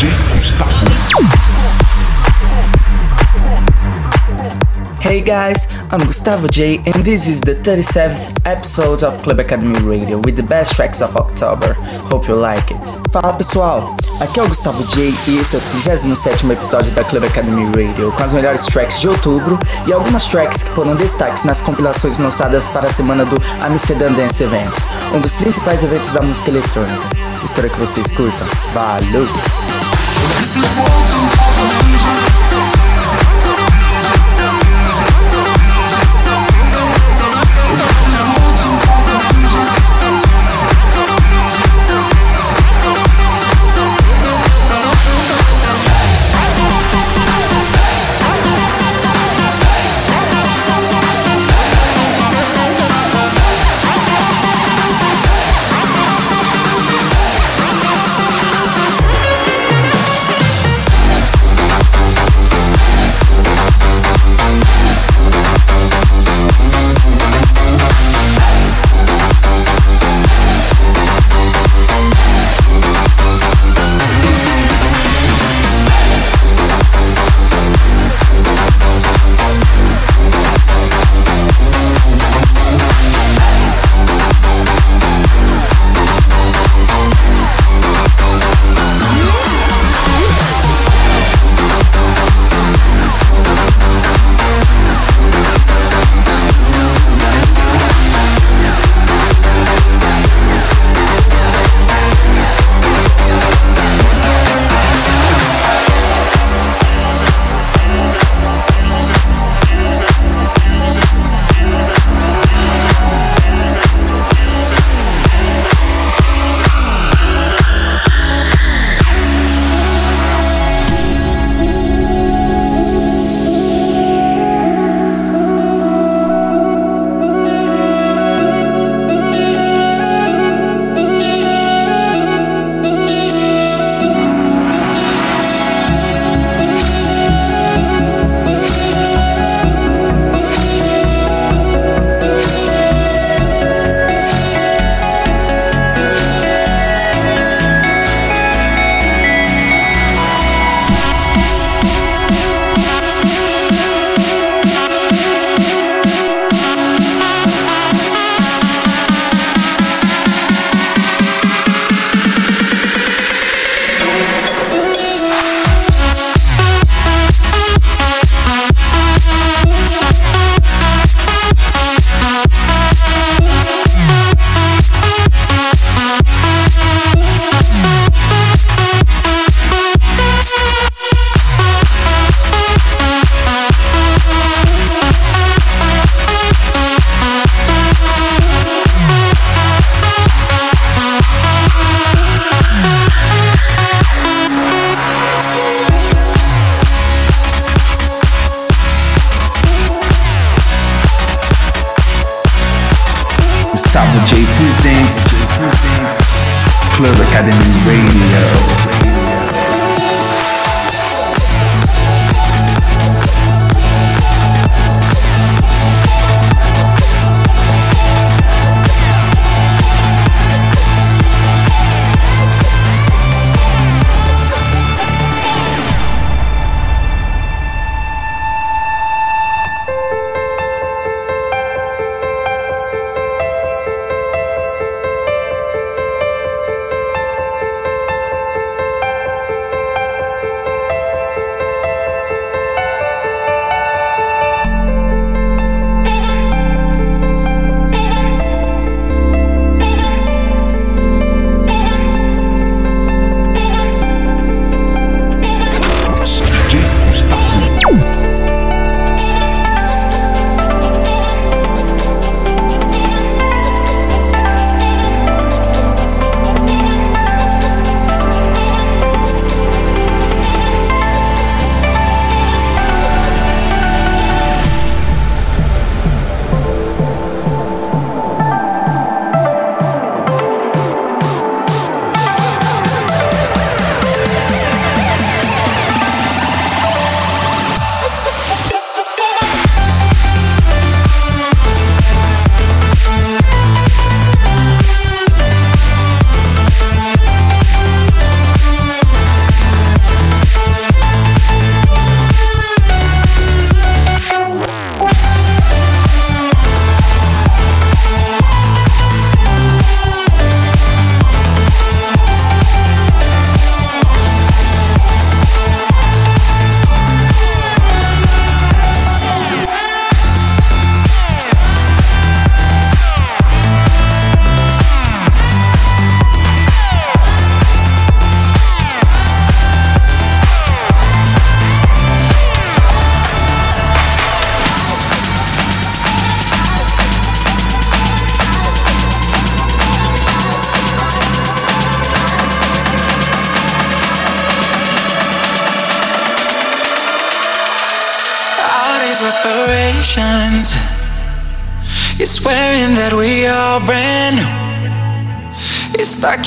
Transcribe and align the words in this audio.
DJ 0.00 0.08
Gustavo. 0.32 0.70
Hey 5.02 5.20
guys, 5.20 5.70
I'm 5.90 6.00
Gustavo 6.06 6.48
J, 6.48 6.78
and 6.86 7.04
this 7.04 7.28
is 7.28 7.42
the 7.42 7.56
37th 7.56 8.46
episode 8.46 9.02
of 9.02 9.20
Club 9.22 9.40
Academy 9.40 9.78
Radio 9.80 10.18
with 10.24 10.36
the 10.36 10.42
best 10.42 10.74
tracks 10.74 11.02
of 11.02 11.14
October. 11.16 11.74
Hope 12.08 12.28
you 12.28 12.34
like 12.34 12.72
it. 12.72 12.80
Fala 13.12 13.34
pessoal, 13.34 13.94
aqui 14.20 14.40
é 14.40 14.42
o 14.42 14.48
Gustavo 14.48 14.82
J 14.84 15.12
e 15.28 15.38
esse 15.38 15.56
é 15.56 15.58
o 15.58 15.62
37 15.62 16.50
episódio 16.50 16.90
da 16.92 17.04
Club 17.04 17.24
Academy 17.24 17.66
Radio 17.66 18.10
com 18.12 18.24
as 18.24 18.32
melhores 18.32 18.64
tracks 18.64 19.00
de 19.00 19.08
outubro 19.08 19.58
e 19.86 19.92
algumas 19.92 20.24
tracks 20.24 20.62
que 20.62 20.70
foram 20.70 20.96
destaques 20.96 21.44
nas 21.44 21.60
compilações 21.60 22.18
lançadas 22.18 22.68
para 22.68 22.86
a 22.86 22.90
semana 22.90 23.26
do 23.26 23.36
Amsterdam 23.60 24.14
Dance 24.14 24.42
Event, 24.42 24.72
um 25.14 25.20
dos 25.20 25.34
principais 25.34 25.82
eventos 25.82 26.14
da 26.14 26.22
música 26.22 26.48
eletrônica. 26.48 27.02
Espero 27.44 27.68
que 27.68 27.78
vocês 27.78 28.10
curtam. 28.12 28.46
Valeu! 28.72 29.69
If 30.52 30.56
it 30.56 30.64
wasn't 30.76 31.30
for 31.30 31.52
the 31.54 31.86
reason 31.86 32.19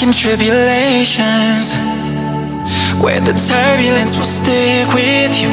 In 0.03 0.11
tribulations 0.11 1.71
where 2.99 3.21
the 3.21 3.31
turbulence 3.31 4.17
will 4.17 4.25
stick 4.25 4.91
with 4.93 5.39
you. 5.41 5.47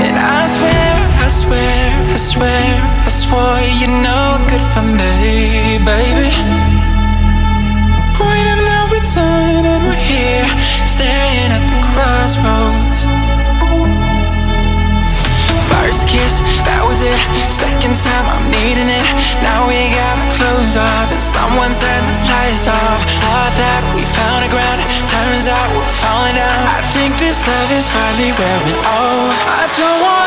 And 0.00 0.16
I 0.16 0.46
swear, 0.48 0.88
I 1.20 1.28
swear, 1.28 1.84
I 2.08 2.16
swear, 2.16 2.64
I 3.04 3.10
swore 3.12 3.60
you're 3.76 3.92
no 4.00 4.40
good 4.48 4.64
for 4.72 4.80
me, 4.80 5.76
baby. 5.84 6.32
Point 8.16 8.48
of 8.48 8.60
no 8.64 8.88
return, 8.88 9.68
and 9.68 9.84
we're 9.84 10.00
here 10.08 10.48
staring 10.88 11.52
at 11.52 11.60
the 11.60 11.76
crossroads. 11.92 13.04
First 15.68 16.08
kiss, 16.08 16.40
that 16.66 16.82
was 16.88 16.98
it. 17.04 17.20
Second 17.52 17.94
time, 18.02 18.26
I'm 18.26 18.48
needing 18.50 18.90
it. 18.90 19.06
Now 19.44 19.68
we 19.68 19.76
got 19.94 20.18
our 20.18 20.30
clothes 20.34 20.74
off, 20.74 21.12
and 21.12 21.20
someone 21.20 21.65
love 27.46 27.70
is 27.70 27.88
finally 27.88 28.32
wearing 28.32 28.78
off. 28.82 29.38
I 29.46 29.64
don't 29.78 30.00
wanna 30.02 30.25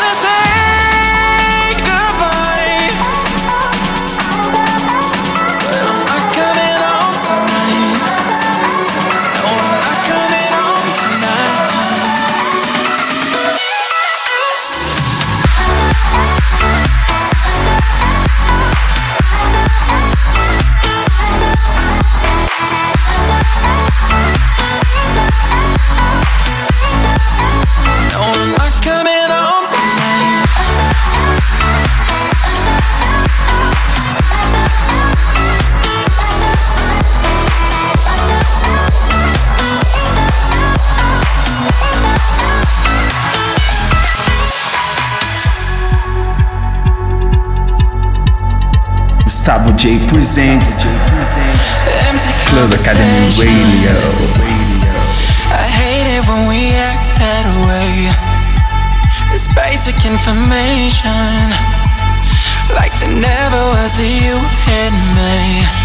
presents 50.20 50.76
Club 52.52 52.74
Academy 52.74 53.32
Radio. 53.40 53.96
I 55.48 55.64
hate 55.64 56.20
it 56.20 56.28
when 56.28 56.44
we 56.46 56.76
act 56.76 57.16
that 57.24 57.48
way. 57.64 58.12
Basic 59.56 59.96
information. 60.06 61.56
Like 62.76 62.92
there 63.00 63.16
never 63.16 63.62
was 63.72 63.98
a 63.98 64.04
you 64.04 64.36
and 64.68 64.96
me. 65.16 65.79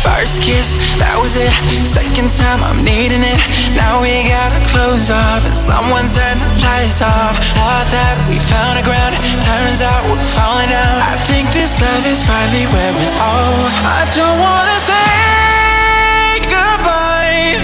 First 0.00 0.40
kiss, 0.40 0.72
that 0.96 1.12
was 1.20 1.36
it. 1.36 1.52
Second 1.84 2.32
time, 2.32 2.64
I'm 2.64 2.80
needing 2.80 3.20
it. 3.20 3.40
Now 3.76 4.00
we 4.00 4.24
got 4.32 4.48
our 4.56 4.64
clothes 4.72 5.12
off, 5.12 5.44
and 5.44 5.52
someone 5.52 6.08
turned 6.08 6.40
the 6.40 6.48
lights 6.64 7.04
off. 7.04 7.36
Thought 7.52 7.88
that 7.92 8.16
we 8.24 8.40
found 8.40 8.80
a 8.80 8.84
ground, 8.84 9.20
turns 9.44 9.84
out 9.84 10.00
we're 10.08 10.24
falling 10.32 10.72
out. 10.72 11.04
I 11.04 11.20
think 11.28 11.52
this 11.52 11.76
love 11.84 12.04
is 12.08 12.24
finally 12.24 12.64
wearing 12.72 13.12
off. 13.20 13.76
I 13.84 14.08
don't 14.16 14.40
wanna 14.40 14.78
say 14.88 16.48
goodbye, 16.48 17.60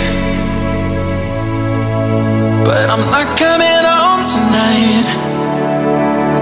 but 2.68 2.92
I'm 2.92 3.08
not 3.08 3.32
coming 3.40 3.80
home 3.80 4.20
tonight. 4.20 5.08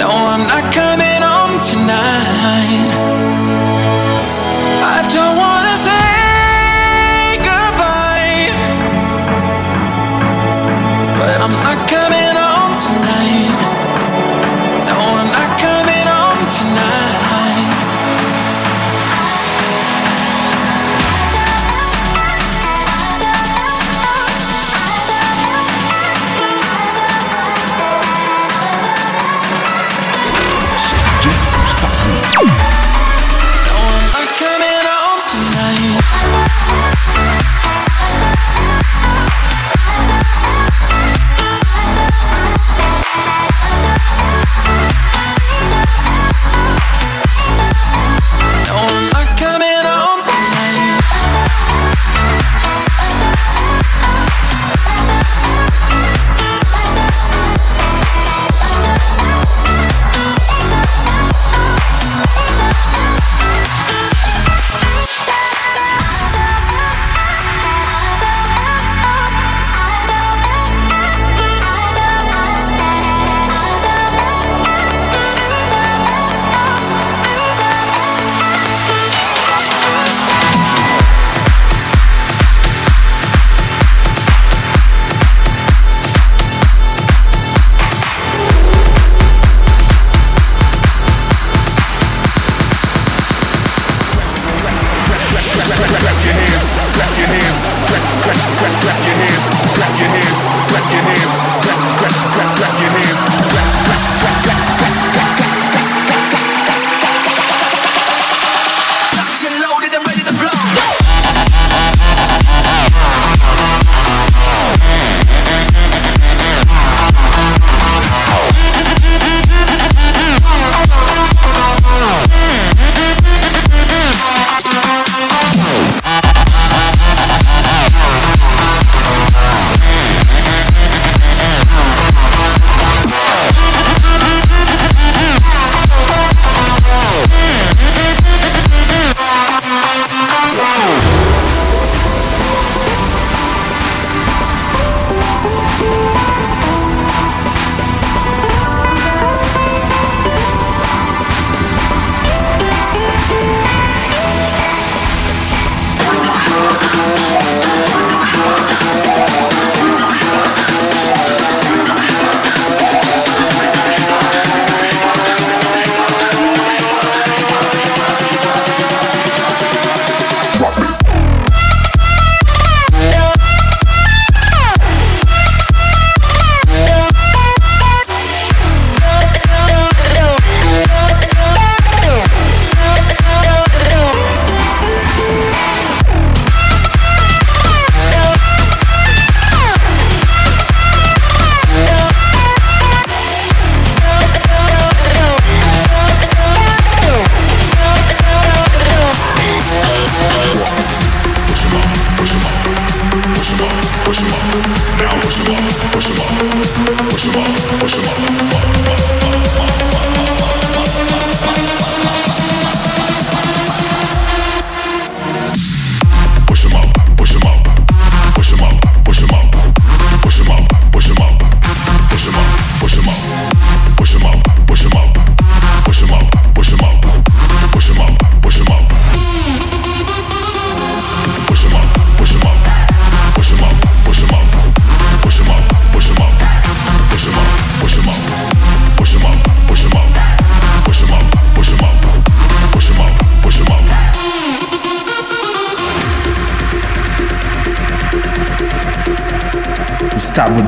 No, 0.02 0.11
I'm 0.11 0.43
not 0.50 0.75
coming 0.75 1.23
home 1.23 1.55
tonight. 1.62 3.33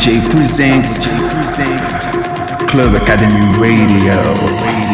Gustavo 0.07 0.21
J 0.21 0.21
presents 0.31 0.99
Club 2.71 2.95
Academy 2.95 3.41
Radio. 3.59 4.86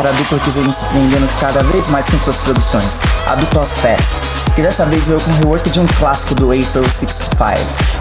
Para 0.00 0.08
a 0.08 0.12
dupla 0.12 0.38
que 0.38 0.48
vem 0.52 0.64
me 0.64 0.72
surpreendendo 0.72 1.28
cada 1.38 1.62
vez 1.62 1.86
mais 1.88 2.08
com 2.08 2.18
suas 2.18 2.40
produções, 2.40 2.98
a 3.26 3.34
dupla 3.34 3.66
Fest, 3.66 4.14
que 4.54 4.62
dessa 4.62 4.86
vez 4.86 5.06
veio 5.06 5.20
com 5.20 5.30
um 5.30 5.34
rework 5.34 5.68
de 5.68 5.78
um 5.78 5.86
clássico 5.98 6.34
do 6.34 6.46
April 6.46 6.88
65, 6.88 7.28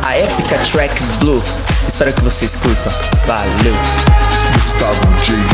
a 0.06 0.16
épica 0.16 0.58
track 0.60 1.04
Blue. 1.20 1.44
Espero 1.86 2.14
que 2.14 2.22
vocês 2.22 2.56
curtam. 2.56 2.94
Valeu! 3.28 3.76
Gustavo 4.54 5.02
J. 5.26 5.49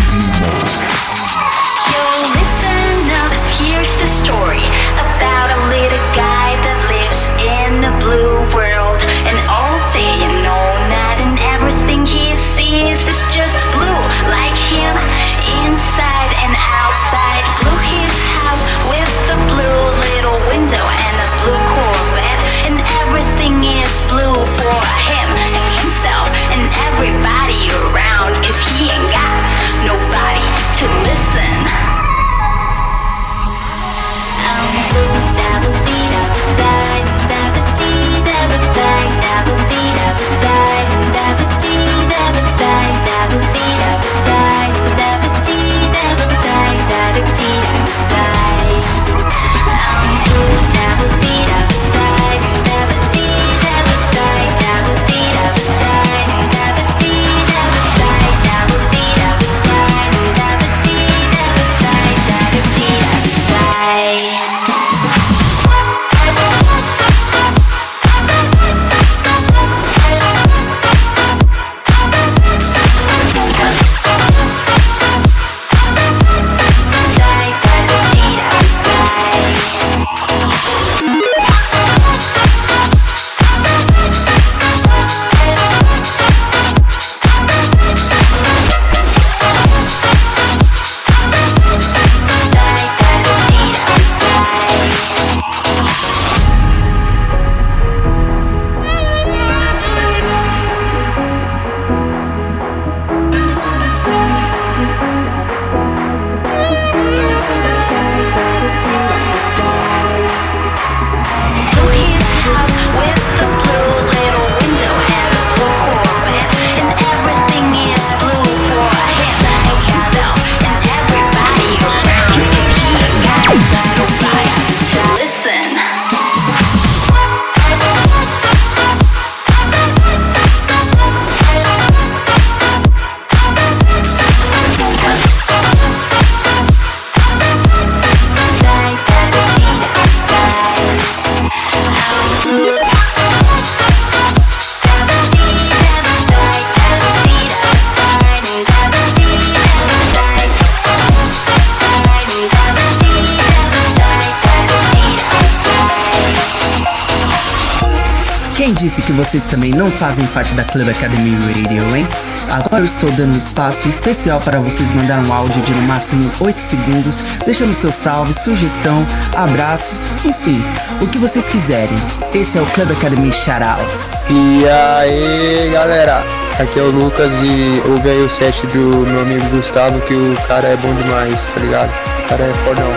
fazem 159.95 160.25
parte 160.27 160.53
da 160.53 160.63
Club 160.63 160.89
Academy 160.89 161.35
Radio, 161.35 161.95
hein? 161.95 162.07
Agora 162.49 162.81
eu 162.81 162.85
estou 162.85 163.09
dando 163.11 163.37
espaço 163.37 163.87
especial 163.87 164.41
para 164.41 164.59
vocês 164.59 164.91
mandar 164.91 165.25
um 165.25 165.33
áudio 165.33 165.61
de 165.61 165.73
no 165.73 165.81
máximo 165.83 166.29
8 166.39 166.59
segundos, 166.59 167.23
deixando 167.45 167.73
seu 167.73 167.91
salve, 167.91 168.33
sugestão, 168.33 169.05
abraços, 169.35 170.07
enfim, 170.25 170.61
o 171.01 171.07
que 171.07 171.17
vocês 171.17 171.47
quiserem. 171.47 171.97
Esse 172.33 172.57
é 172.57 172.61
o 172.61 172.65
Club 172.67 172.91
Academy 172.91 173.31
Shoutout. 173.31 173.85
E 174.29 174.67
aí 174.67 175.71
galera, 175.71 176.25
aqui 176.59 176.79
é 176.79 176.83
o 176.83 176.91
Lucas 176.91 177.31
e 177.43 177.81
ouve 177.89 178.09
aí 178.09 178.19
o 178.19 178.29
set 178.29 178.67
do 178.67 179.07
meu 179.07 179.21
amigo 179.21 179.45
Gustavo 179.49 179.99
que 180.01 180.13
o 180.13 180.35
cara 180.47 180.67
é 180.67 180.77
bom 180.77 180.93
demais, 180.93 181.47
tá 181.53 181.59
ligado? 181.61 181.91
O 182.19 182.27
cara 182.27 182.43
é 182.43 182.53
fodão. 182.65 182.91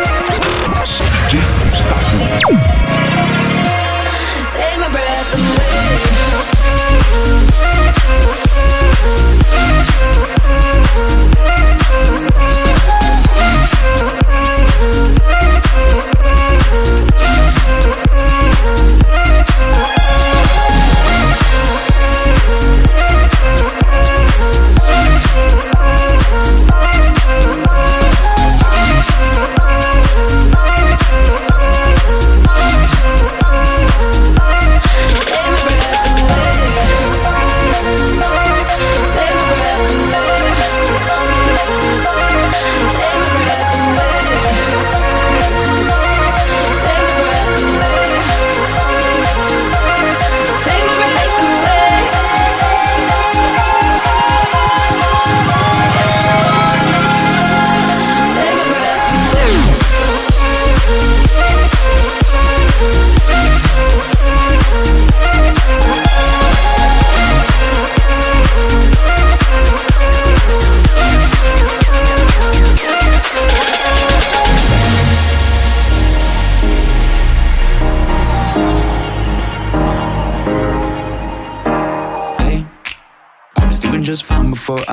Take 4.52 4.78
my 4.78 4.88
breath 4.88 5.34
away. 5.34 6.17
Take 7.24 7.47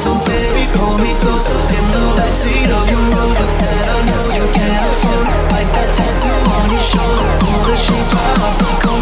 So 0.00 0.16
baby, 0.24 0.64
pull 0.72 0.96
me 0.96 1.12
closer 1.20 1.60
in 1.76 1.84
the 1.92 2.04
backseat 2.16 2.72
of 2.72 2.88
your 2.88 3.04
Rover 3.12 3.44
that 3.44 3.84
I 3.84 4.00
know 4.08 4.24
you 4.32 4.48
can't 4.56 4.84
afford. 4.88 5.28
Like 5.52 5.68
that 5.76 5.92
tattoo 5.92 6.40
on 6.56 6.72
your 6.72 6.80
shoulder, 6.80 7.28
pull 7.36 7.60
the 7.68 7.76
sheets 7.76 8.08
right 8.08 8.38
off 8.40 8.56
the 8.56 8.72
corner 8.80 8.99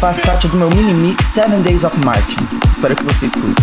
faz 0.00 0.22
parte 0.22 0.48
do 0.48 0.56
meu 0.56 0.70
mini 0.70 0.94
mix 0.94 1.26
7 1.26 1.56
Days 1.56 1.84
of 1.84 1.94
Martin. 1.98 2.48
Espero 2.70 2.96
que 2.96 3.04
você 3.04 3.26
escutem. 3.26 3.54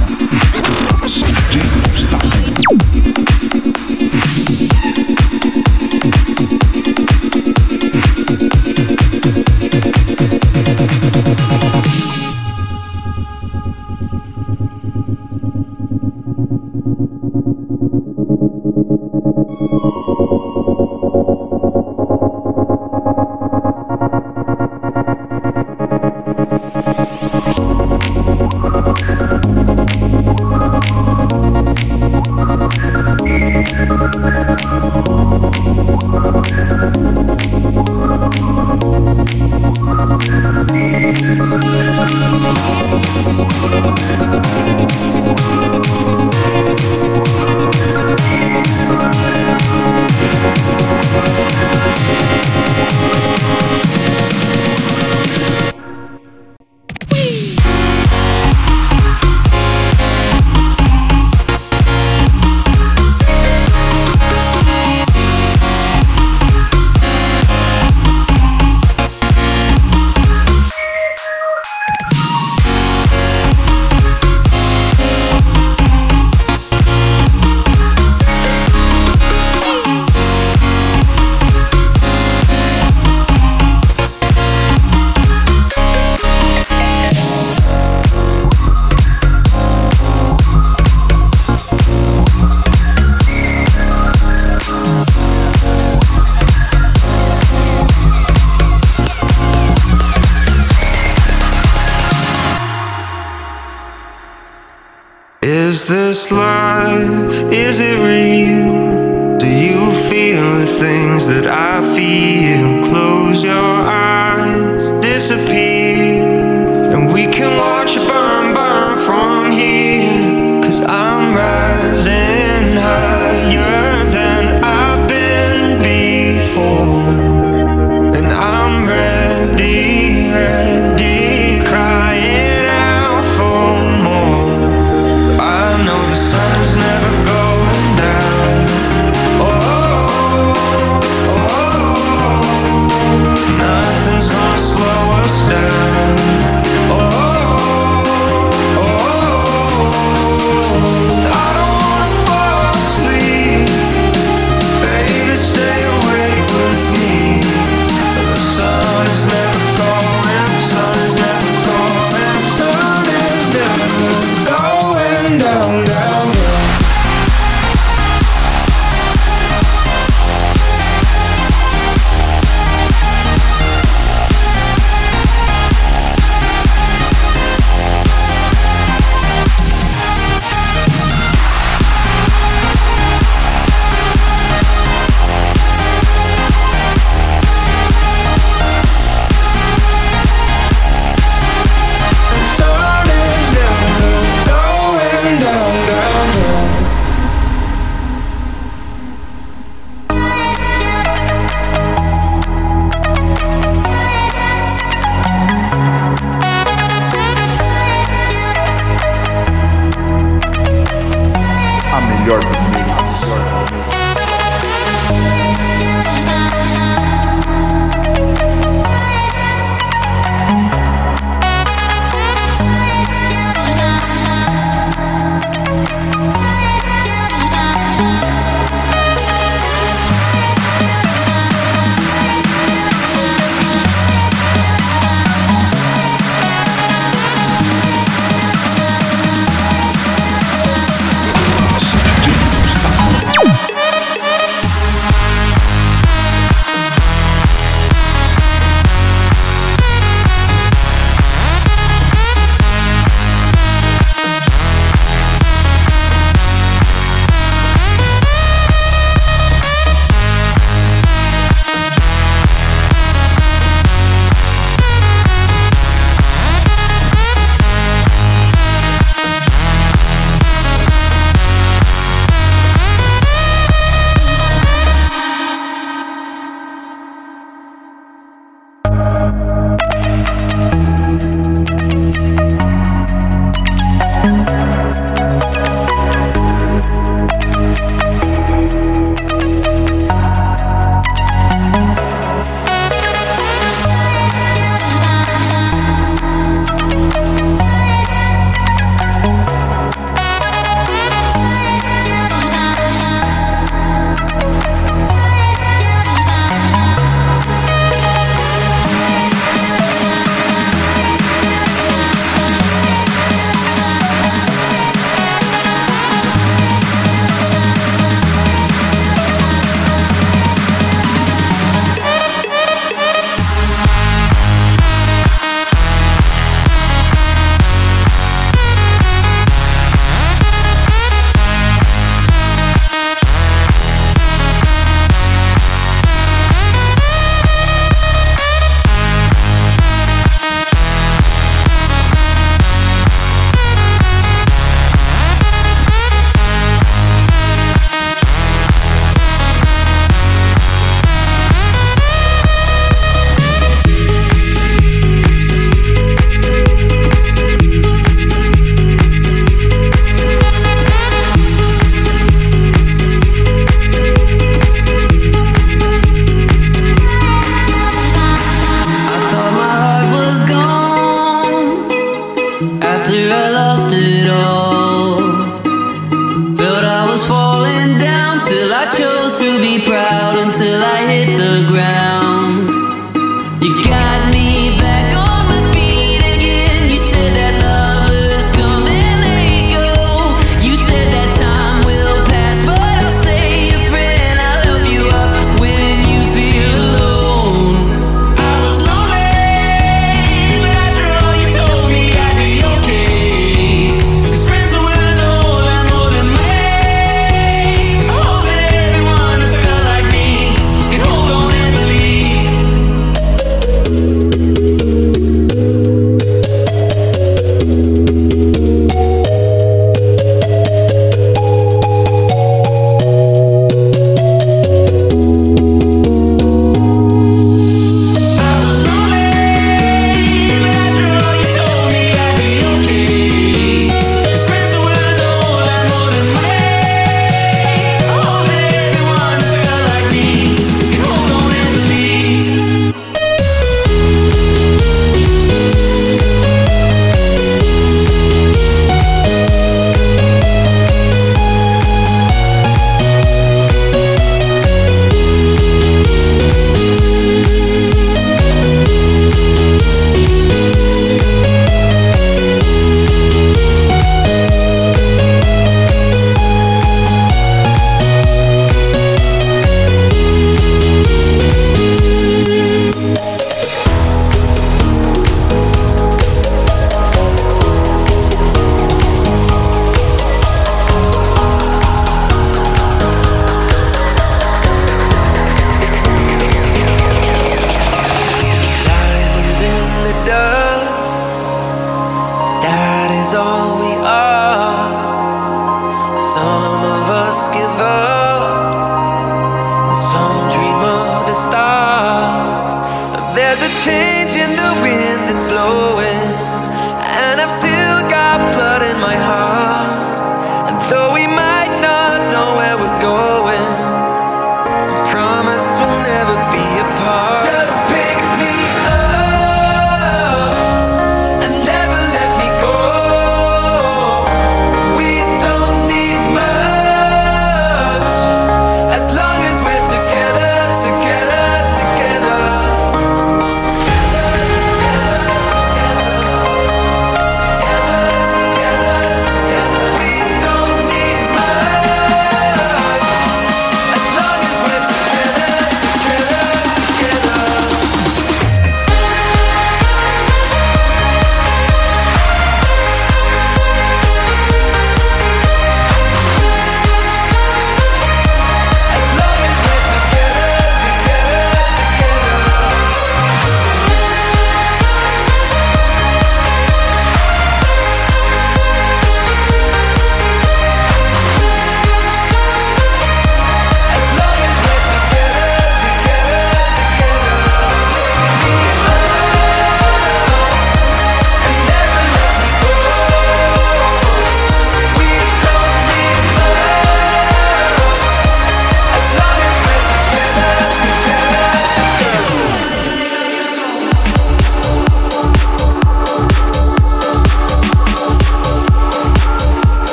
all. 493.38 493.77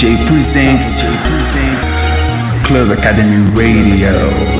Gustavo 0.00 0.16
J 0.16 0.16
presents 0.26 0.96
Club 2.64 2.90
Academy 2.90 3.36
Radio. 3.54 4.59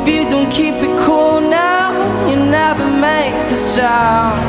If 0.00 0.08
you 0.08 0.24
don't 0.30 0.50
keep 0.50 0.76
it 0.76 0.98
cool 1.04 1.42
now, 1.42 1.92
you 2.26 2.36
never 2.36 2.86
make 2.88 3.34
a 3.52 3.56
sound. 3.56 4.40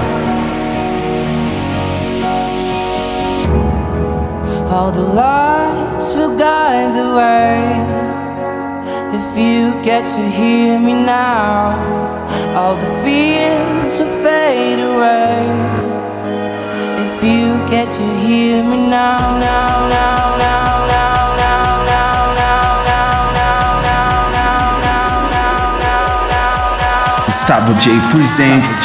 All 4.71 4.91
the 4.93 5.01
lights 5.01 6.13
will 6.15 6.37
guide 6.37 6.95
the 6.95 7.07
way. 7.19 7.59
If 9.19 9.37
you 9.37 9.73
get 9.83 10.05
to 10.15 10.29
hear 10.29 10.79
me 10.79 10.93
now, 10.93 11.75
all 12.55 12.75
the 12.75 12.91
fears 13.03 13.99
will 13.99 14.23
fade 14.23 14.79
away. 14.79 15.35
If 17.03 17.21
you 17.21 17.47
get 17.69 17.89
to 17.91 18.05
hear 18.23 18.63
me 18.63 18.87
now, 18.89 19.37
now, 19.37 19.89
now, 19.89 20.37
now. 20.37 20.80
Gustavo 27.51 27.73
J 27.81 27.99
presents 28.09 28.79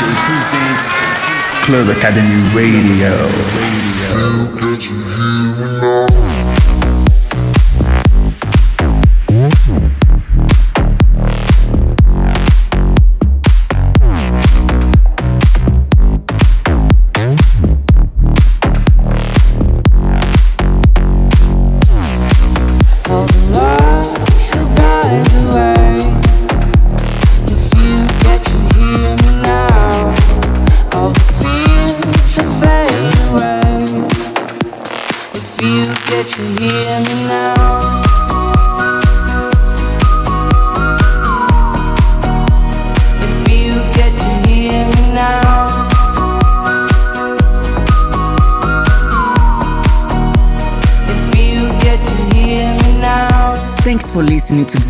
Club 1.62 1.88
Academy 1.88 2.43
Radio. 2.52 3.86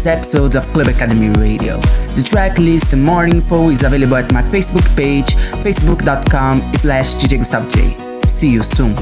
Listening 0.06 0.22
to 0.22 0.48
this 0.48 0.54
episode 0.54 0.56
of 0.56 0.72
Club 0.72 0.88
Academy 0.88 1.28
Radio. 1.38 1.80
The 2.14 2.22
track 2.22 2.58
list 2.58 2.92
and 2.92 3.02
more 3.02 3.26
info 3.26 3.70
is 3.70 3.82
available 3.82 4.16
at 4.16 4.32
my 4.32 4.42
Facebook 4.42 4.86
page, 4.96 5.34
facebook.com 5.62 6.72
slash 6.74 7.14
DJ 7.16 7.38
Gustavo 7.38 7.68
J. 7.70 7.96
See 8.26 8.50
you 8.50 8.62
soon. 8.62 8.94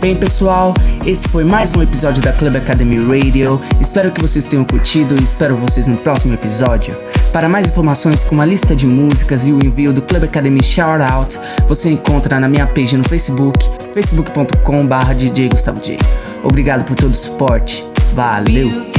Bem, 0.00 0.16
pessoal, 0.16 0.74
esse 1.06 1.28
foi 1.28 1.44
mais 1.44 1.76
um 1.76 1.82
episódio 1.82 2.20
da 2.22 2.32
Club 2.32 2.56
Academy 2.56 2.96
Radio. 2.96 3.60
Espero 3.80 4.10
que 4.10 4.20
vocês 4.20 4.46
tenham 4.46 4.64
curtido 4.64 5.14
e 5.20 5.22
espero 5.22 5.56
vocês 5.56 5.86
no 5.86 5.96
próximo 5.96 6.34
episódio. 6.34 6.96
Para 7.32 7.48
mais 7.48 7.68
informações, 7.68 8.24
como 8.24 8.42
a 8.42 8.44
lista 8.44 8.74
de 8.74 8.84
músicas 8.84 9.46
e 9.46 9.52
o 9.52 9.64
envio 9.64 9.92
do 9.92 10.02
Club 10.02 10.24
Academy 10.24 10.62
Shout 10.62 11.02
Out, 11.02 11.40
você 11.68 11.90
encontra 11.90 12.40
na 12.40 12.48
minha 12.48 12.66
page 12.66 12.96
no 12.96 13.08
Facebook, 13.08 13.64
facebook.com.br 13.94 15.14
DJ 15.16 15.50
Gustavo 15.50 15.80
J. 15.80 15.98
Obrigado 16.42 16.84
por 16.84 16.96
todo 16.96 17.12
o 17.12 17.14
suporte. 17.14 17.91
Valeu! 18.14 18.92